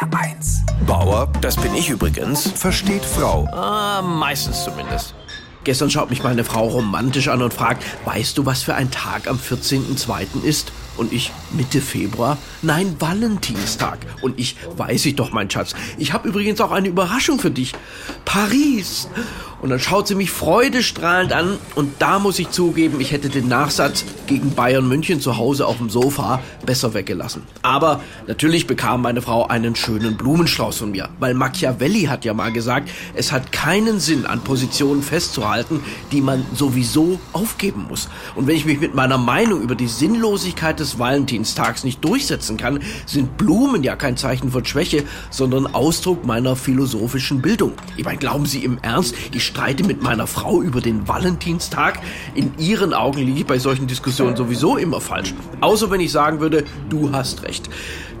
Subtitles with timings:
[0.00, 0.60] HR1.
[0.86, 2.52] Bauer, das bin ich übrigens.
[2.52, 3.48] Versteht Frau.
[3.52, 5.14] Ah, meistens zumindest.
[5.64, 9.26] Gestern schaut mich meine Frau romantisch an und fragt, weißt du, was für ein Tag
[9.26, 10.44] am 14.02.
[10.44, 10.72] ist?
[10.96, 12.38] Und ich, Mitte Februar?
[12.62, 13.98] Nein, Valentinstag.
[14.22, 15.74] Und ich, weiß ich doch, mein Schatz.
[15.96, 17.72] Ich habe übrigens auch eine Überraschung für dich.
[18.24, 19.08] Paris.
[19.60, 21.58] Und dann schaut sie mich freudestrahlend an.
[21.74, 25.78] Und da muss ich zugeben, ich hätte den Nachsatz gegen Bayern München zu Hause auf
[25.78, 27.42] dem Sofa besser weggelassen.
[27.62, 31.08] Aber natürlich bekam meine Frau einen schönen Blumenstrauß von mir.
[31.18, 35.80] Weil Machiavelli hat ja mal gesagt, es hat keinen Sinn, an Positionen festzuhalten,
[36.12, 38.08] die man sowieso aufgeben muss.
[38.36, 42.80] Und wenn ich mich mit meiner Meinung über die Sinnlosigkeit des Valentinstags nicht durchsetzen kann,
[43.06, 47.72] sind Blumen ja kein Zeichen von Schwäche, sondern Ausdruck meiner philosophischen Bildung.
[47.96, 52.00] Ich meine, glauben Sie im Ernst, ich streite mit meiner Frau über den Valentinstag?
[52.34, 55.34] In Ihren Augen liege ich bei solchen Diskussionen sowieso immer falsch.
[55.60, 57.68] Außer wenn ich sagen würde, du hast recht.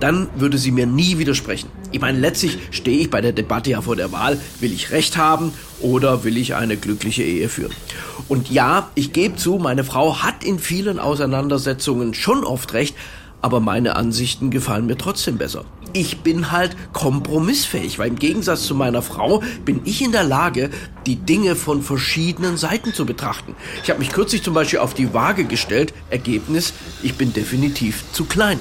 [0.00, 1.68] Dann würde sie mir nie widersprechen.
[1.92, 5.16] Ich meine, letztlich stehe ich bei der Debatte ja vor der Wahl, will ich recht
[5.16, 7.72] haben oder will ich eine glückliche Ehe führen?
[8.28, 12.94] Und ja, ich gebe zu, meine Frau hat in vielen Auseinandersetzungen schon oft recht,
[13.40, 15.64] aber meine Ansichten gefallen mir trotzdem besser.
[15.98, 20.70] Ich bin halt kompromissfähig, weil im Gegensatz zu meiner Frau bin ich in der Lage,
[21.06, 23.56] die Dinge von verschiedenen Seiten zu betrachten.
[23.82, 25.92] Ich habe mich kürzlich zum Beispiel auf die Waage gestellt.
[26.08, 28.60] Ergebnis, ich bin definitiv zu klein.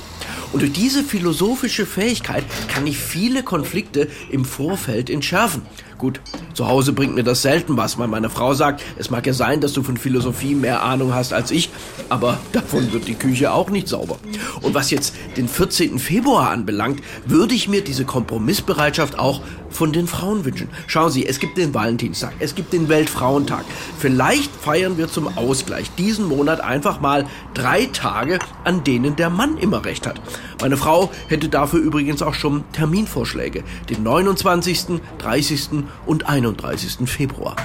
[0.53, 5.61] Und durch diese philosophische Fähigkeit kann ich viele Konflikte im Vorfeld entschärfen.
[5.97, 6.21] Gut,
[6.53, 9.61] zu Hause bringt mir das selten was, weil meine Frau sagt, es mag ja sein,
[9.61, 11.71] dass du von Philosophie mehr Ahnung hast als ich,
[12.09, 14.19] aber davon wird die Küche auch nicht sauber.
[14.61, 15.97] Und was jetzt den 14.
[15.97, 19.41] Februar anbelangt, würde ich mir diese Kompromissbereitschaft auch
[19.71, 20.69] von den Frauen wünschen.
[20.85, 23.65] Schauen Sie, es gibt den Valentinstag, es gibt den Weltfrauentag.
[23.97, 29.57] Vielleicht feiern wir zum Ausgleich diesen Monat einfach mal drei Tage, an denen der Mann
[29.57, 30.21] immer recht hat.
[30.61, 33.63] Meine Frau hätte dafür übrigens auch schon Terminvorschläge.
[33.89, 35.69] Den 29., 30.
[36.05, 37.09] und 31.
[37.09, 37.55] Februar.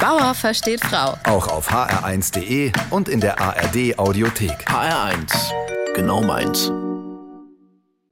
[0.00, 1.16] Bauer versteht Frau.
[1.24, 4.68] Auch auf hr1.de und in der ARD Audiothek.
[4.68, 5.32] HR1.
[5.94, 6.70] Genau meins.